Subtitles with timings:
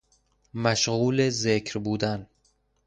[0.53, 2.27] مشغول ذکر بودن